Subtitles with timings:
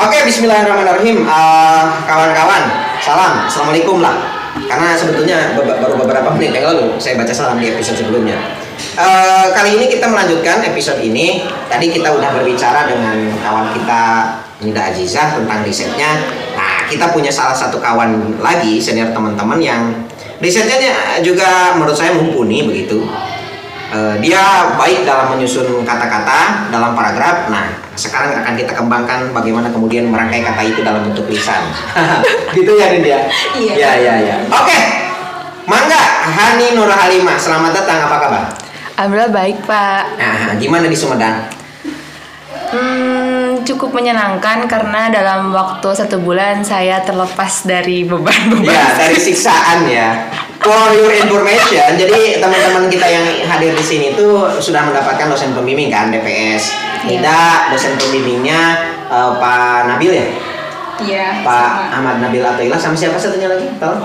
[0.00, 1.28] Oke, Bismillahirrahmanirrahim.
[1.28, 2.62] Eh, kawan-kawan,
[3.04, 4.16] salam, assalamualaikum lah.
[4.64, 8.38] Karena sebetulnya be- baru beberapa menit yang lalu saya baca salam di episode sebelumnya.
[8.96, 11.44] Eh, kali ini kita melanjutkan episode ini.
[11.68, 14.02] Tadi kita udah berbicara dengan kawan kita
[14.64, 16.16] Nida Azizah tentang risetnya.
[16.56, 19.82] Nah, kita punya salah satu kawan lagi senior teman-teman yang
[20.40, 20.80] risetnya
[21.20, 23.04] juga menurut saya mumpuni begitu.
[23.90, 27.50] Eh, dia baik dalam menyusun kata-kata dalam paragraf.
[27.50, 31.58] Nah, sekarang akan kita kembangkan bagaimana kemudian merangkai kata itu dalam bentuk lisan.
[32.56, 33.26] gitu ya, Dinda?
[33.58, 33.74] Iya.
[33.74, 34.36] Ya, ya, ya.
[34.46, 34.78] Oke.
[35.66, 37.98] Mangga, Hani Nur Halimah, selamat datang.
[38.06, 38.42] Apa kabar?
[38.94, 40.02] Alhamdulillah baik Pak.
[40.22, 41.50] Nah, gimana di Sumedang?
[42.70, 48.70] Hmm, cukup menyenangkan karena dalam waktu satu bulan saya terlepas dari beban-beban.
[48.70, 50.30] Ya, dari siksaan ya.
[50.60, 55.88] For your information, jadi teman-teman kita yang hadir di sini tuh sudah mendapatkan dosen pembimbing
[55.88, 56.76] kan DPS.
[57.08, 57.16] Iya.
[57.16, 58.60] Tidak, dosen pembimbingnya
[59.08, 60.28] eh, Pak Nabil ya?
[61.00, 61.26] Iya.
[61.40, 63.72] Pak Ahmad Nabil Atoilah sama siapa satunya lagi?
[63.80, 63.96] Tahu?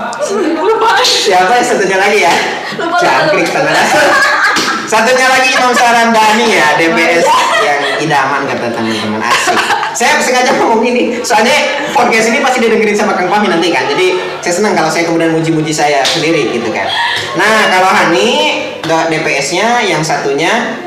[0.56, 0.96] Lupa.
[1.04, 2.32] Siapa satunya lagi ya?
[2.80, 4.40] Lupa, Jangkrik lupa.
[4.86, 7.26] Satunya lagi Imam Sarandani ya, DPS
[7.58, 9.58] yang idaman kata teman-teman asik.
[9.90, 13.90] Saya sengaja ngomong ini, soalnya podcast ini pasti didengerin sama Kang Fahmi nanti kan.
[13.90, 16.86] Jadi saya senang kalau saya kemudian muji-muji saya sendiri gitu kan.
[17.34, 20.78] Nah kalau Hani DPS-nya yang satunya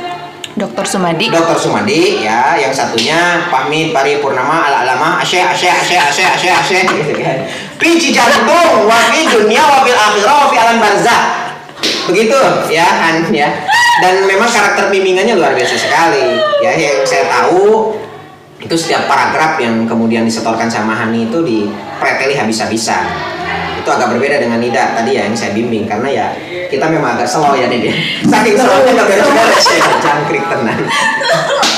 [0.56, 1.32] Dokter Sumadi.
[1.32, 1.60] Dr.
[1.60, 6.76] Sumadi ya, yang satunya Pamit Pari Purnama ala alama asy asy asy asy asy asy
[6.84, 7.48] gitu kan.
[7.76, 11.22] Pinci jantung wa fi dunya wa fil akhirah wa fi alam barzah.
[12.12, 12.40] Begitu
[12.72, 13.48] ya Han ya.
[14.00, 16.40] Dan memang karakter bimbingannya luar biasa sekali.
[16.64, 17.94] Ya yang saya tahu
[18.60, 23.08] itu setiap paragraf yang kemudian disetorkan sama Hani itu dipreteli habis-habisan.
[23.80, 26.26] Itu agak berbeda dengan Nida tadi ya yang saya bimbing karena ya
[26.68, 27.96] kita memang agak slow ya nih dia.
[28.28, 30.82] Saking slownya nggak beres-beres ya jangkrik tenang.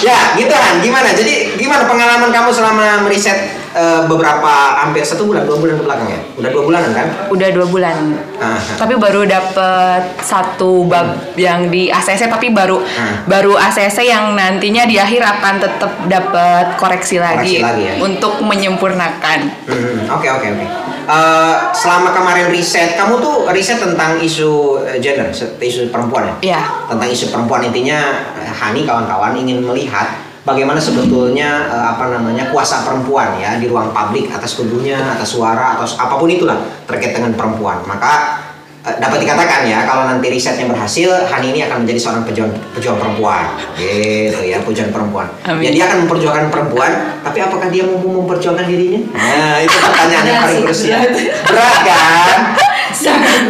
[0.02, 1.10] ya gitu Han, gimana?
[1.14, 3.40] Jadi gimana pengalaman kamu selama meriset
[3.72, 6.20] eh, beberapa hampir satu bulan dua bulan ke belakang ya?
[6.36, 7.08] Udah dua bulanan kan?
[7.32, 7.96] Udah dua bulan.
[8.36, 8.76] Ah, ah.
[8.76, 13.24] Tapi baru dapet satu bab yang di ACC tapi baru Hmm.
[13.24, 17.94] baru ACC yang nantinya di akhir akan tetap dapat koreksi lagi, Koreksi lagi ya.
[18.04, 19.40] untuk menyempurnakan.
[19.64, 20.66] Hmm, Oke oke oke.
[21.02, 26.36] Eh, selama kemarin riset, kamu tuh riset tentang isu eh, gender, isu perempuan ya?
[26.44, 26.62] Iya.
[26.88, 33.38] Tentang isu perempuan intinya Hani kawan-kawan ingin melihat bagaimana sebetulnya eh, apa namanya kuasa perempuan
[33.38, 36.58] ya di ruang publik atas tubuhnya, atas suara, atau apa pun itulah
[36.90, 37.82] terkait dengan perempuan.
[37.86, 38.42] Maka
[38.82, 42.98] eh, dapat dikatakan ya kalau nanti risetnya berhasil, Hani ini akan menjadi seorang pejuang pejuang
[42.98, 43.46] perempuan,
[43.78, 45.28] gitu ya pejuang perempuan.
[45.46, 45.70] Amin.
[45.70, 46.92] Ya dia akan memperjuangkan perempuan,
[47.22, 49.02] tapi apakah dia mampu memperjuangkan dirinya?
[49.14, 51.02] Nah itu pertanyaan yang paling krusial.
[51.46, 52.21] Berat kan?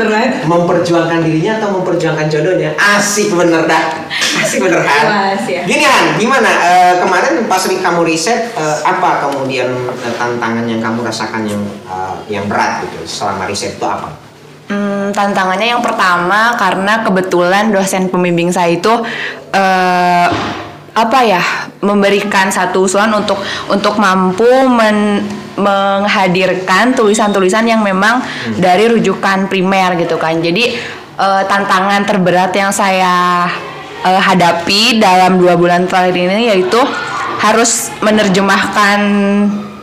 [0.02, 0.48] Berat.
[0.48, 2.72] memperjuangkan dirinya atau memperjuangkan jodohnya?
[2.80, 4.08] Asik bener dah.
[4.42, 5.62] Asik bener Han Puas ya.
[5.68, 6.50] gini Han gimana?
[6.50, 9.70] Eh, kemarin pas kamu riset eh, apa kemudian
[10.02, 14.10] eh, tantangan yang kamu rasakan yang eh, yang berat gitu selama riset itu apa?
[14.72, 18.94] Hmm, tantangannya yang pertama karena kebetulan dosen pembimbing saya itu
[19.52, 20.28] eh,
[20.92, 21.40] apa ya
[21.80, 23.40] memberikan satu usulan untuk
[23.72, 28.20] untuk mampu men- menghadirkan tulisan-tulisan yang memang
[28.58, 30.42] dari rujukan primer gitu kan.
[30.42, 30.74] Jadi
[31.22, 33.46] eh, tantangan terberat yang saya
[34.02, 36.82] eh, hadapi dalam dua bulan terakhir ini yaitu
[37.42, 39.00] harus menerjemahkan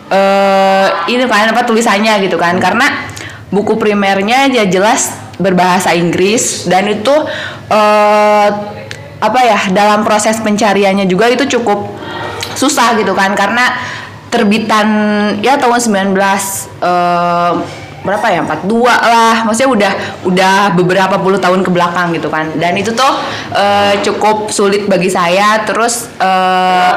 [0.09, 2.56] eh ini kan apa tulisannya gitu kan.
[2.59, 3.06] Karena
[3.53, 7.15] buku primernya ya jelas berbahasa Inggris dan itu
[7.71, 8.49] eh
[9.19, 11.93] apa ya dalam proses pencariannya juga itu cukup
[12.56, 13.37] susah gitu kan.
[13.37, 13.75] Karena
[14.28, 14.89] terbitan
[15.41, 16.16] ya tahun 19
[16.84, 17.53] eh
[18.09, 19.37] berapa ya 42 lah.
[19.44, 19.93] Maksudnya udah
[20.25, 22.49] udah beberapa puluh tahun ke belakang gitu kan.
[22.56, 23.12] Dan itu tuh
[23.53, 25.61] eh, cukup sulit bagi saya.
[25.69, 26.93] Terus eh,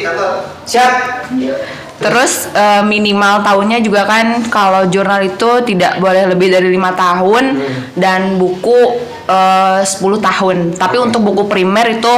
[0.00, 0.30] kantor
[0.64, 0.92] siap.
[2.00, 7.60] Terus eh, minimal tahunnya juga kan kalau jurnal itu tidak boleh lebih dari lima tahun.
[7.92, 8.78] Dan buku
[9.28, 10.56] eh, 10 tahun.
[10.80, 12.14] Tapi untuk buku primer itu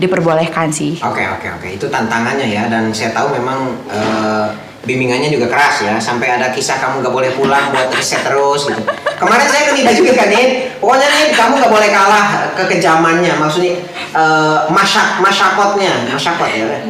[0.00, 0.96] diperbolehkan sih.
[1.04, 4.46] Oke oke oke itu tantangannya ya dan saya tahu memang eh,
[4.80, 8.80] bimbingannya juga keras ya sampai ada kisah kamu nggak boleh pulang buat riset terus gitu.
[9.20, 10.32] Kemarin saya ke Nida juga kan
[10.80, 12.26] pokoknya nih kamu nggak boleh kalah
[12.56, 13.76] kekejamannya, maksudnya
[14.16, 16.80] eh, masyak masyakotnya, masyakot ya.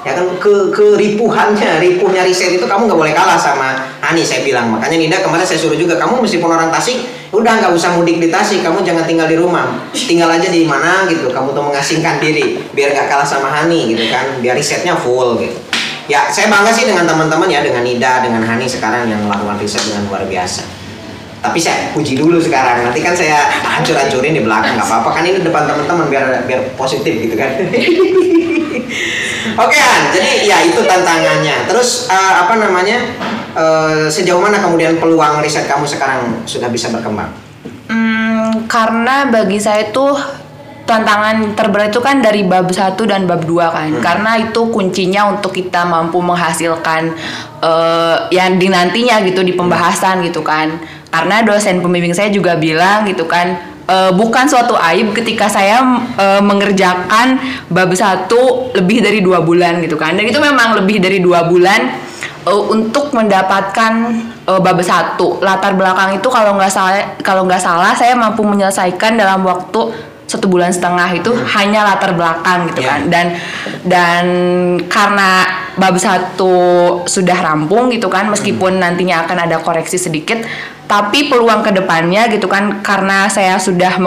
[0.00, 4.72] Ya kan ke keripuhannya, ripuhnya riset itu kamu nggak boleh kalah sama Ani saya bilang.
[4.72, 8.26] Makanya Nida kemarin saya suruh juga kamu meskipun orang Tasik, udah nggak usah mudik di
[8.26, 11.30] Tasik, kamu jangan tinggal di rumah, tinggal aja di mana gitu.
[11.30, 15.54] Kamu tuh mengasingkan diri biar nggak kalah sama Hani gitu kan, biar risetnya full gitu.
[16.10, 19.78] Ya saya bangga sih dengan teman-teman ya, dengan Nida, dengan Hani sekarang yang melakukan riset
[19.86, 20.66] dengan luar biasa.
[21.40, 22.84] Tapi saya puji dulu sekarang.
[22.84, 27.14] Nanti kan saya hancur-hancurin di belakang nggak apa-apa kan ini depan teman-teman biar biar positif
[27.14, 27.48] gitu kan.
[29.64, 31.64] Oke Han, jadi ya itu tantangannya.
[31.70, 32.98] Terus eh, apa namanya?
[33.54, 37.30] Eh, sejauh mana kemudian peluang riset kamu sekarang sudah bisa berkembang?
[37.90, 40.14] Hmm, karena bagi saya tuh
[40.90, 43.90] tantangan terberat itu kan dari bab 1 dan bab 2 kan.
[44.02, 47.14] Karena itu kuncinya untuk kita mampu menghasilkan
[47.62, 50.82] eh, yang di nantinya gitu di pembahasan gitu kan.
[51.10, 53.54] Karena dosen pembimbing saya juga bilang gitu kan
[53.86, 55.78] eh, bukan suatu aib ketika saya
[56.18, 57.38] eh, mengerjakan
[57.70, 58.26] bab 1
[58.82, 60.18] lebih dari dua bulan gitu kan.
[60.18, 62.09] Dan itu memang lebih dari dua bulan
[62.46, 63.92] eh, untuk mendapatkan
[64.46, 65.40] eh, bab satu.
[65.42, 70.46] Latar belakang itu kalau nggak salah kalau nggak salah saya mampu menyelesaikan dalam waktu satu
[70.46, 72.90] bulan setengah itu hanya latar belakang gitu Iya.
[72.94, 73.00] kan.
[73.10, 73.26] Dan
[73.82, 74.24] dan
[74.86, 75.42] karena
[75.74, 76.54] bab satu
[77.02, 80.38] sudah rampung gitu kan meskipun nantinya akan ada koreksi sedikit
[80.90, 83.98] tapi peluang ke depannya gitu kan karena saya sudah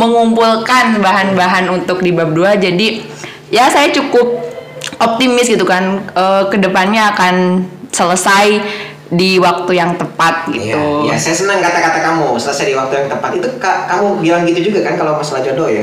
[0.00, 3.04] mengumpulkan bahan-bahan untuk di bab 2 jadi
[3.52, 4.49] ya saya cukup
[5.00, 8.60] optimis gitu kan eh, ke depannya akan selesai
[9.10, 10.70] di waktu yang tepat gitu.
[10.70, 13.30] Iya, ya, saya senang kata-kata kamu selesai di waktu yang tepat.
[13.42, 15.82] Itu ka- kamu bilang gitu juga kan kalau masalah jodoh ya.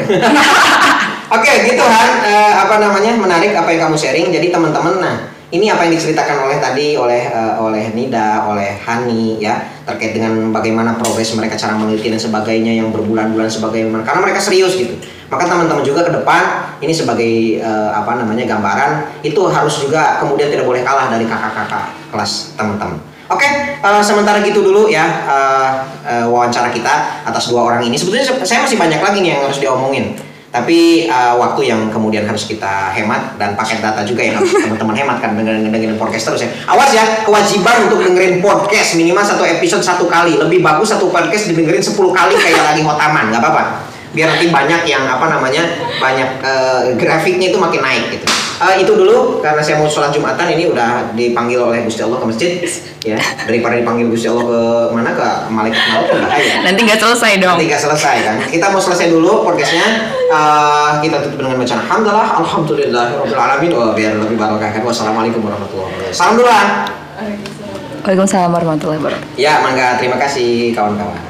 [1.35, 2.11] Oke, gitu Han.
[2.23, 3.19] Eh, apa namanya?
[3.19, 4.31] Menarik apa yang kamu sharing.
[4.31, 5.15] Jadi teman-teman, nah
[5.51, 10.55] ini apa yang diceritakan oleh tadi oleh eh, oleh Nida, oleh Hani ya terkait dengan
[10.55, 14.95] bagaimana progres mereka cara meneliti dan sebagainya yang berbulan-bulan sebagaimana karena mereka serius gitu.
[15.27, 16.43] Maka teman-teman juga ke depan
[16.79, 21.91] ini sebagai eh, apa namanya gambaran itu harus juga kemudian tidak boleh kalah dari kakak-kakak
[22.07, 22.95] kelas teman-teman.
[23.27, 23.43] Oke,
[23.75, 25.69] eh, sementara gitu dulu ya eh,
[26.07, 27.99] eh, wawancara kita atas dua orang ini.
[27.99, 30.15] Sebetulnya se- saya masih banyak lagi nih yang harus diomongin.
[30.47, 34.95] Tapi eh, waktu yang kemudian harus kita hemat dan paket data juga yang harus teman-teman
[34.95, 36.49] hemat kan dengerin dengerin podcast terus ya.
[36.71, 40.39] Awas ya, kewajiban untuk dengerin podcast minimal satu episode satu kali.
[40.39, 43.63] Lebih bagus satu podcast didengerin 10 kali kayak lagi hotaman, nggak apa-apa.
[44.15, 45.63] Biar nanti banyak yang apa namanya
[45.99, 48.27] banyak eh, grafiknya itu makin naik gitu.
[48.57, 52.25] Eh, itu dulu karena saya mau sholat jumatan ini udah dipanggil oleh Gusti Allah ke
[52.25, 52.51] masjid
[53.05, 54.61] ya daripada dipanggil Gusti Allah ke
[54.97, 57.53] mana ke malaikat maut bahaya Nanti nggak selesai dong.
[57.53, 62.27] nanti nggak selesai kan kita mau selesai dulu podcastnya Eh, kita tutup dengan bacaan alhamdulillah
[62.35, 66.51] alhamdulillah alamin oh, biar lebih barokah kan wassalamualaikum warahmatullahi wabarakatuh salam dulu.
[68.03, 69.39] Waalaikumsalam warahmatullahi wabarakatuh.
[69.39, 71.26] ya mangga terima kasih kawan-kawan